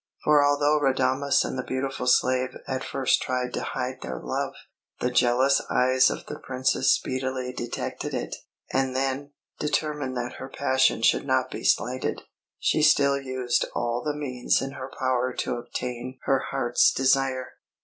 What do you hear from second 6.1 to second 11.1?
the Princess speedily detected it; and then, determined that her passion